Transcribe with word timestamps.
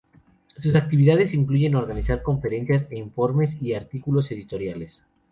Sus 0.59 0.73
actividades 0.73 1.31
incluyen 1.35 1.75
organizar 1.75 2.23
conferencias 2.23 2.87
e 2.89 2.97
informes 2.97 3.55
y 3.61 3.75
artículos 3.75 4.31
editoriales. 4.31 5.03